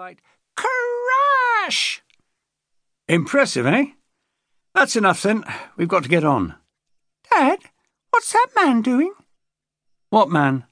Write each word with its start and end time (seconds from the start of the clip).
daylight. 0.00 0.20
Crash! 0.56 2.02
Impressive, 3.08 3.66
eh? 3.66 3.86
That's 4.74 4.96
enough 4.96 5.22
then. 5.22 5.44
We've 5.76 5.88
got 5.88 6.04
to 6.04 6.08
get 6.08 6.24
on. 6.24 6.54
Dad, 7.30 7.58
what's 8.10 8.32
that 8.32 8.48
man 8.56 8.82
doing? 8.82 9.12
What 10.10 10.30
man? 10.30 10.64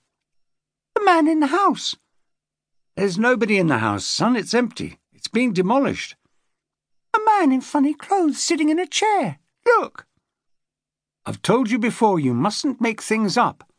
The 0.95 1.05
man 1.05 1.29
in 1.29 1.41
the 1.41 1.49
house. 1.49 1.97
There's 2.97 3.19
nobody 3.19 3.59
in 3.59 3.69
the 3.69 3.79
house, 3.79 4.05
son. 4.05 4.35
It's 4.37 4.55
empty. 4.55 4.99
It's 5.13 5.29
being 5.29 5.53
demolished. 5.53 6.17
A 7.15 7.19
man 7.25 7.53
in 7.53 7.61
funny 7.61 7.95
clothes 7.95 8.43
sitting 8.43 8.69
in 8.69 8.79
a 8.79 8.87
chair. 8.87 9.39
Look. 9.67 10.07
I've 11.27 11.43
told 11.43 11.71
you 11.71 11.79
before 11.79 12.19
you 12.19 12.35
mustn't 12.35 12.81
make 12.81 13.03
things 13.03 13.37
up. 13.37 13.71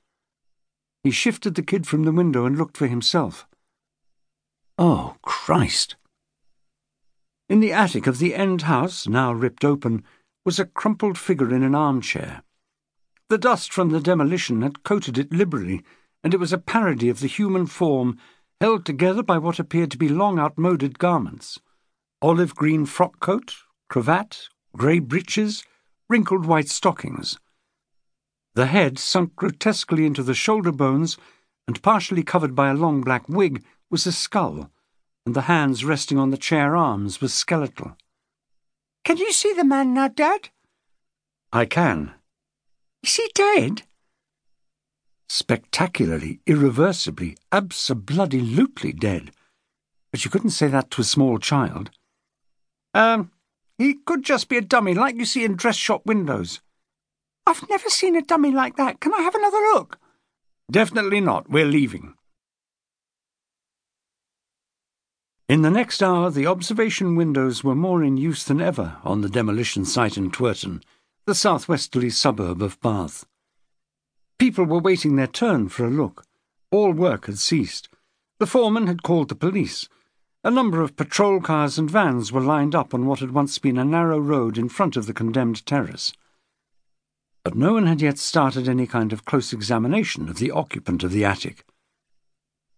He 1.04 1.12
shifted 1.12 1.56
the 1.56 1.64
kid 1.64 1.88
from 1.88 2.04
the 2.04 2.12
window 2.12 2.46
and 2.46 2.58
looked 2.58 2.78
for 2.78 2.88
himself. 2.88 3.49
Oh, 4.82 5.18
Christ! 5.22 5.98
In 7.50 7.60
the 7.60 7.74
attic 7.74 8.08
of 8.08 8.18
the 8.18 8.34
end 8.34 8.62
house, 8.62 9.10
now 9.10 9.34
ripped 9.34 9.66
open, 9.66 10.06
was 10.46 10.58
a 10.58 10.66
crumpled 10.66 11.18
figure 11.18 11.54
in 11.54 11.64
an 11.64 11.76
armchair. 11.76 12.44
The 13.28 13.38
dust 13.38 13.74
from 13.74 13.90
the 13.90 14.00
demolition 14.00 14.62
had 14.62 14.84
coated 14.84 15.18
it 15.18 15.34
liberally, 15.34 15.84
and 16.24 16.34
it 16.34 16.40
was 16.40 16.54
a 16.54 16.58
parody 16.58 17.10
of 17.10 17.20
the 17.20 17.28
human 17.28 17.66
form 17.66 18.18
held 18.62 18.86
together 18.86 19.22
by 19.22 19.38
what 19.38 19.60
appeared 19.60 19.92
to 19.92 19.98
be 19.98 20.08
long 20.08 20.40
outmoded 20.40 20.98
garments 20.98 21.60
olive 22.22 22.56
green 22.56 22.86
frock 22.86 23.20
coat, 23.20 23.56
cravat, 23.90 24.48
grey 24.78 25.00
breeches, 25.00 25.66
wrinkled 26.08 26.46
white 26.46 26.70
stockings. 26.70 27.38
The 28.56 28.68
head, 28.68 28.98
sunk 28.98 29.36
grotesquely 29.36 30.06
into 30.06 30.24
the 30.24 30.34
shoulder 30.34 30.72
bones 30.72 31.18
and 31.68 31.84
partially 31.84 32.24
covered 32.24 32.56
by 32.56 32.70
a 32.70 32.74
long 32.74 33.02
black 33.02 33.28
wig, 33.28 33.62
was 33.90 34.06
a 34.06 34.12
skull, 34.12 34.70
and 35.26 35.36
the 35.36 35.42
hands 35.42 35.84
resting 35.84 36.18
on 36.18 36.32
the 36.32 36.38
chair 36.38 36.76
arms 36.76 37.22
were 37.22 37.28
skeletal. 37.28 37.96
Can 39.04 39.18
you 39.18 39.32
see 39.32 39.54
the 39.54 39.64
man 39.64 39.94
now, 39.94 40.08
Dad? 40.08 40.50
I 41.52 41.66
can. 41.66 42.14
Is 43.04 43.16
he 43.16 43.30
dead? 43.34 43.84
Spectacularly, 45.28 46.40
irreversibly, 46.46 47.38
abso-bloody-lutely 47.52 48.94
dead. 48.94 49.32
But 50.12 50.26
you 50.26 50.32
couldn't 50.32 50.52
say 50.52 50.68
that 50.68 50.92
to 50.92 51.02
a 51.02 51.06
small 51.06 51.38
child. 51.38 51.92
Um, 52.94 53.32
he 53.78 53.94
could 53.94 54.24
just 54.24 54.50
be 54.50 54.58
a 54.58 54.62
dummy 54.62 54.94
like 54.94 55.16
you 55.16 55.26
see 55.26 55.46
in 55.46 55.56
dress 55.56 55.76
shop 55.76 56.06
windows. 56.06 56.62
I've 57.46 57.68
never 57.70 57.90
seen 57.90 58.16
a 58.16 58.22
dummy 58.22 58.52
like 58.52 58.76
that. 58.78 59.00
Can 59.00 59.14
I 59.14 59.22
have 59.22 59.36
another 59.36 59.58
look? 59.74 59.98
Definitely 60.70 61.22
not. 61.22 61.50
We're 61.50 61.66
leaving. 61.66 62.16
In 65.50 65.64
the 65.64 65.70
next 65.70 66.02
hour, 66.02 66.30
the 66.30 66.46
observation 66.46 67.16
windows 67.16 67.64
were 67.64 67.76
more 67.76 68.04
in 68.04 68.16
use 68.16 68.46
than 68.46 68.62
ever 68.62 68.98
on 69.04 69.20
the 69.20 69.28
demolition 69.28 69.84
site 69.84 70.16
in 70.16 70.32
Twerton, 70.32 70.82
the 71.26 71.36
southwesterly 71.36 72.10
suburb 72.10 72.62
of 72.62 72.80
Bath. 72.80 73.26
People 74.38 74.64
were 74.64 74.80
waiting 74.80 75.18
their 75.18 75.28
turn 75.28 75.68
for 75.68 75.86
a 75.86 75.90
look. 75.90 76.24
All 76.72 76.94
work 76.94 77.26
had 77.26 77.40
ceased. 77.40 77.90
The 78.38 78.48
foreman 78.48 78.88
had 78.88 79.04
called 79.04 79.28
the 79.28 79.36
police. 79.36 79.90
A 80.46 80.52
number 80.52 80.82
of 80.82 80.96
patrol 80.96 81.42
cars 81.42 81.78
and 81.78 81.92
vans 81.92 82.32
were 82.32 82.40
lined 82.40 82.74
up 82.76 82.94
on 82.94 83.06
what 83.06 83.20
had 83.20 83.32
once 83.32 83.58
been 83.58 83.78
a 83.78 83.84
narrow 83.84 84.20
road 84.20 84.58
in 84.58 84.70
front 84.70 84.96
of 84.96 85.08
the 85.08 85.14
condemned 85.14 85.66
terrace 85.66 86.14
but 87.44 87.56
no 87.56 87.74
one 87.74 87.88
had 87.88 88.02
yet 88.02 88.20
started 88.20 88.68
any 88.68 88.86
kind 88.86 89.14
of 89.14 89.26
close 89.26 89.54
examination 89.54 90.30
of 90.30 90.38
the 90.38 90.52
occupant 90.52 91.04
of 91.04 91.12
the 91.12 91.26
attic. 91.26 91.66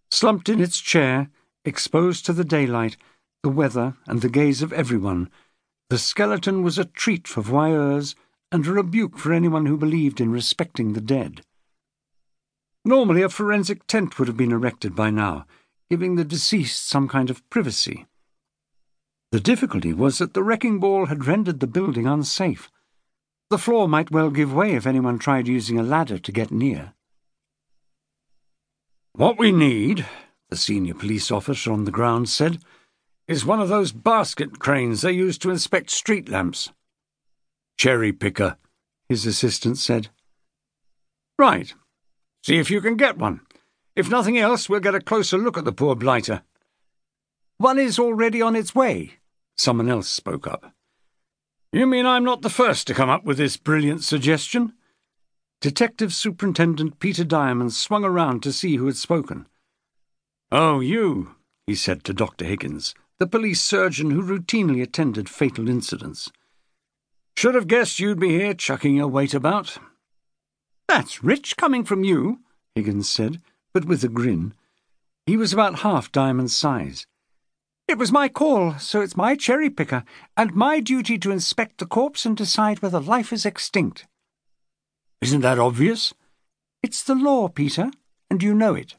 Slumped 0.10 0.50
in 0.50 0.62
its 0.62 0.80
chair, 0.80 1.30
exposed 1.66 2.26
to 2.26 2.34
the 2.34 2.44
daylight, 2.44 2.98
the 3.44 3.50
weather, 3.50 3.96
and 4.08 4.22
the 4.22 4.30
gaze 4.30 4.62
of 4.62 4.74
everyone, 4.74 5.30
the 5.90 5.98
skeleton 5.98 6.64
was 6.64 6.78
a 6.78 6.86
treat 6.86 7.28
for 7.28 7.42
voyeurs 7.42 8.16
and 8.52 8.66
a 8.66 8.72
rebuke 8.72 9.18
for 9.18 9.34
anyone 9.34 9.66
who 9.66 9.78
believed 9.78 10.22
in 10.22 10.32
respecting 10.32 10.94
the 10.94 11.02
dead. 11.02 11.42
Normally, 12.86 13.22
a 13.22 13.30
forensic 13.30 13.86
tent 13.88 14.18
would 14.18 14.28
have 14.28 14.38
been 14.38 14.52
erected 14.52 14.96
by 14.96 15.10
now, 15.10 15.46
giving 15.90 16.16
the 16.16 16.24
deceased 16.24 16.88
some 16.88 17.08
kind 17.08 17.30
of 17.30 17.48
privacy. 17.50 18.08
The 19.32 19.40
difficulty 19.40 19.94
was 19.94 20.18
that 20.18 20.34
the 20.34 20.44
wrecking 20.44 20.80
ball 20.80 21.08
had 21.08 21.26
rendered 21.26 21.60
the 21.60 21.68
building 21.68 22.08
unsafe. 22.08 22.70
The 23.50 23.58
floor 23.58 23.88
might 23.88 24.12
well 24.12 24.30
give 24.30 24.54
way 24.54 24.76
if 24.76 24.88
anyone 24.88 25.20
tried 25.20 25.48
using 25.48 25.78
a 25.78 25.84
ladder 25.84 26.18
to 26.18 26.32
get 26.32 26.52
near. 26.52 26.94
What 29.12 29.38
we 29.38 29.52
need, 29.52 30.06
the 30.52 30.58
senior 30.58 30.94
police 30.94 31.32
officer 31.32 31.72
on 31.72 31.86
the 31.86 31.92
ground 31.92 32.28
said, 32.28 32.60
is 33.26 33.46
one 33.46 33.62
of 33.62 33.70
those 33.70 33.94
basket 33.94 34.60
cranes 34.60 35.02
they 35.02 35.14
use 35.14 35.38
to 35.38 35.50
inspect 35.50 35.90
street 35.90 36.28
lamps. 36.28 36.72
Cherry 37.78 38.12
picker, 38.12 38.58
his 39.08 39.26
assistant 39.26 39.78
said. 39.78 40.10
Right. 41.40 41.74
See 42.44 42.58
if 42.58 42.70
you 42.70 42.82
can 42.82 42.98
get 42.98 43.18
one. 43.18 43.40
If 43.96 44.10
nothing 44.10 44.38
else, 44.38 44.68
we'll 44.68 44.82
get 44.82 44.94
a 44.94 45.00
closer 45.00 45.38
look 45.38 45.58
at 45.58 45.64
the 45.64 45.72
poor 45.72 45.96
blighter. 45.96 46.44
One 47.58 47.80
is 47.80 47.98
already 47.98 48.42
on 48.42 48.56
its 48.56 48.76
way, 48.76 49.14
someone 49.58 49.90
else 49.90 50.10
spoke 50.10 50.48
up. 50.48 50.74
You 51.72 51.88
mean 51.88 52.06
I'm 52.06 52.26
not 52.26 52.42
the 52.42 52.50
first 52.50 52.88
to 52.88 52.94
come 52.94 53.10
up 53.10 53.24
with 53.24 53.38
this 53.38 53.56
brilliant 53.56 54.04
suggestion? 54.04 54.74
Detective 55.62 56.14
Superintendent 56.14 57.00
Peter 57.00 57.24
Diamond 57.24 57.72
swung 57.72 58.04
around 58.04 58.44
to 58.44 58.52
see 58.52 58.76
who 58.76 58.88
had 58.88 58.98
spoken. 58.98 59.48
Oh, 60.52 60.82
you, 60.82 61.36
he 61.66 61.76
said 61.76 62.04
to 62.04 62.14
Dr. 62.14 62.44
Higgins, 62.44 62.94
the 63.20 63.28
police 63.28 63.62
surgeon 63.62 64.12
who 64.12 64.22
routinely 64.22 64.82
attended 64.82 65.30
fatal 65.30 65.70
incidents. 65.70 66.30
Should 67.38 67.56
have 67.56 67.68
guessed 67.68 68.00
you'd 68.00 68.20
be 68.20 68.32
here 68.32 68.54
chucking 68.54 68.96
your 68.96 69.08
weight 69.08 69.34
about. 69.34 69.78
That's 70.90 71.24
rich 71.24 71.56
coming 71.56 71.86
from 71.86 72.04
you, 72.04 72.40
Higgins 72.76 73.08
said, 73.08 73.42
but 73.74 73.86
with 73.86 74.04
a 74.04 74.10
grin. 74.10 74.54
He 75.26 75.38
was 75.38 75.54
about 75.54 75.80
half 75.80 76.12
Diamond's 76.12 76.56
size. 76.56 77.08
It 77.88 77.98
was 77.98 78.12
my 78.12 78.28
call, 78.28 78.78
so 78.78 79.00
it's 79.00 79.16
my 79.16 79.36
cherry 79.36 79.70
picker, 79.70 80.04
and 80.36 80.54
my 80.54 80.82
duty 80.82 81.18
to 81.20 81.32
inspect 81.32 81.78
the 81.78 81.86
corpse 81.86 82.26
and 82.26 82.36
decide 82.36 82.82
whether 82.82 83.00
life 83.00 83.32
is 83.32 83.46
extinct. 83.46 84.06
Isn't 85.22 85.42
that 85.42 85.60
obvious? 85.60 86.14
It's 86.84 87.04
the 87.04 87.16
law, 87.16 87.48
Peter, 87.48 87.92
and 88.30 88.44
you 88.44 88.54
know 88.54 88.76
it. 88.76 88.96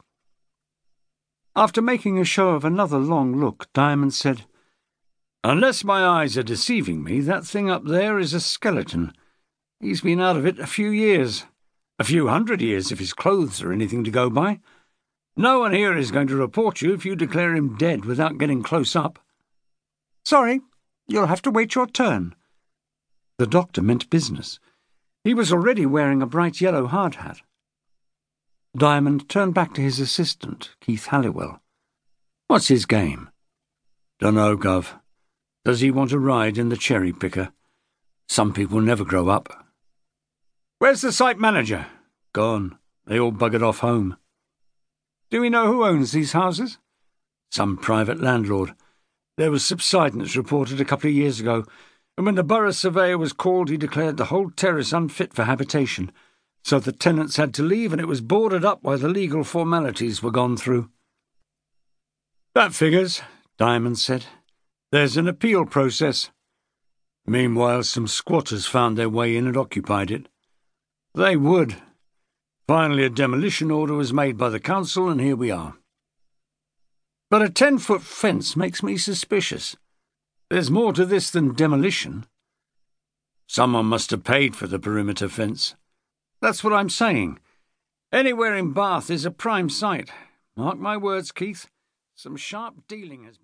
After 1.54 1.82
making 1.82 2.18
a 2.18 2.24
show 2.24 2.50
of 2.50 2.64
another 2.64 2.98
long 2.98 3.36
look, 3.38 3.70
Diamond 3.74 4.14
said, 4.14 4.46
Unless 5.44 5.84
my 5.84 6.04
eyes 6.04 6.38
are 6.38 6.42
deceiving 6.42 7.04
me, 7.04 7.20
that 7.20 7.44
thing 7.44 7.68
up 7.68 7.84
there 7.84 8.18
is 8.18 8.32
a 8.32 8.40
skeleton. 8.40 9.12
He's 9.78 10.00
been 10.00 10.20
out 10.20 10.36
of 10.36 10.46
it 10.46 10.58
a 10.58 10.66
few 10.66 10.88
years. 10.88 11.44
A 11.98 12.04
few 12.04 12.28
hundred 12.28 12.62
years, 12.62 12.90
if 12.90 12.98
his 12.98 13.12
clothes 13.12 13.60
are 13.60 13.70
anything 13.72 14.02
to 14.04 14.10
go 14.10 14.30
by. 14.30 14.60
No 15.36 15.60
one 15.60 15.72
here 15.72 15.96
is 15.96 16.10
going 16.10 16.28
to 16.28 16.36
report 16.36 16.80
you 16.80 16.94
if 16.94 17.04
you 17.04 17.14
declare 17.14 17.54
him 17.54 17.76
dead 17.76 18.06
without 18.06 18.38
getting 18.38 18.62
close 18.62 18.96
up. 18.96 19.18
Sorry, 20.24 20.60
you'll 21.06 21.26
have 21.26 21.42
to 21.42 21.50
wait 21.50 21.74
your 21.74 21.86
turn. 21.86 22.34
The 23.38 23.46
doctor 23.46 23.82
meant 23.82 24.08
business. 24.08 24.58
He 25.24 25.34
was 25.34 25.52
already 25.52 25.84
wearing 25.84 26.22
a 26.22 26.26
bright 26.26 26.60
yellow 26.60 26.86
hard 26.86 27.16
hat. 27.16 27.42
Diamond 28.76 29.28
turned 29.28 29.52
back 29.52 29.74
to 29.74 29.82
his 29.82 30.00
assistant, 30.00 30.70
Keith 30.80 31.06
Halliwell. 31.06 31.60
What's 32.48 32.68
his 32.68 32.86
game? 32.86 33.28
Dunno, 34.18 34.56
Gov. 34.56 34.98
Does 35.64 35.80
he 35.80 35.90
want 35.90 36.12
a 36.12 36.18
ride 36.18 36.56
in 36.56 36.70
the 36.70 36.76
cherry 36.76 37.12
picker? 37.12 37.52
Some 38.28 38.54
people 38.54 38.80
never 38.80 39.04
grow 39.04 39.28
up. 39.28 39.66
Where's 40.78 41.02
the 41.02 41.12
site 41.12 41.38
manager? 41.38 41.86
Gone. 42.32 42.78
They 43.06 43.20
all 43.20 43.32
buggered 43.32 43.62
off 43.62 43.80
home. 43.80 44.16
Do 45.30 45.40
we 45.40 45.50
know 45.50 45.66
who 45.66 45.84
owns 45.84 46.12
these 46.12 46.32
houses? 46.32 46.78
Some 47.50 47.76
private 47.76 48.20
landlord. 48.20 48.74
There 49.36 49.50
was 49.50 49.64
subsidence 49.64 50.34
reported 50.34 50.80
a 50.80 50.84
couple 50.84 51.08
of 51.08 51.14
years 51.14 51.40
ago, 51.40 51.64
and 52.16 52.24
when 52.24 52.36
the 52.36 52.42
borough 52.42 52.70
surveyor 52.70 53.18
was 53.18 53.34
called, 53.34 53.68
he 53.68 53.76
declared 53.76 54.16
the 54.16 54.26
whole 54.26 54.50
terrace 54.50 54.92
unfit 54.92 55.34
for 55.34 55.44
habitation. 55.44 56.10
So 56.64 56.78
the 56.78 56.92
tenants 56.92 57.36
had 57.36 57.52
to 57.54 57.62
leave, 57.62 57.92
and 57.92 58.00
it 58.00 58.08
was 58.08 58.20
boarded 58.20 58.64
up 58.64 58.82
while 58.82 58.98
the 58.98 59.08
legal 59.08 59.44
formalities 59.44 60.22
were 60.22 60.30
gone 60.30 60.56
through. 60.56 60.90
That 62.54 62.74
figures, 62.74 63.22
Diamond 63.58 63.98
said. 63.98 64.26
There's 64.90 65.16
an 65.16 65.28
appeal 65.28 65.64
process. 65.64 66.30
Meanwhile, 67.26 67.84
some 67.84 68.06
squatters 68.06 68.66
found 68.66 68.96
their 68.96 69.08
way 69.08 69.36
in 69.36 69.46
and 69.46 69.56
occupied 69.56 70.10
it. 70.10 70.28
They 71.14 71.36
would, 71.36 71.76
Finally, 72.68 73.04
a 73.04 73.10
demolition 73.10 73.70
order 73.70 73.94
was 73.94 74.12
made 74.12 74.38
by 74.38 74.48
the 74.48 74.60
council, 74.60 75.08
and 75.08 75.20
here 75.20 75.36
we 75.36 75.50
are. 75.50 75.74
But 77.28 77.42
a 77.42 77.50
ten 77.50 77.78
foot 77.78 78.02
fence 78.02 78.56
makes 78.56 78.82
me 78.82 78.96
suspicious. 78.96 79.76
There's 80.48 80.70
more 80.70 80.92
to 80.92 81.04
this 81.04 81.30
than 81.30 81.54
demolition. 81.54 82.26
Someone 83.46 83.86
must 83.86 84.10
have 84.10 84.24
paid 84.24 84.54
for 84.54 84.66
the 84.66 84.78
perimeter 84.78 85.28
fence. 85.28 85.74
That's 86.42 86.64
what 86.64 86.72
I'm 86.72 86.88
saying. 86.88 87.38
Anywhere 88.10 88.56
in 88.56 88.72
Bath 88.72 89.10
is 89.10 89.24
a 89.24 89.30
prime 89.30 89.68
site. 89.68 90.10
Mark 90.56 90.76
my 90.76 90.96
words, 90.96 91.30
Keith. 91.30 91.68
Some 92.16 92.36
sharp 92.36 92.88
dealing 92.88 93.22
has 93.22 93.36
been. 93.36 93.40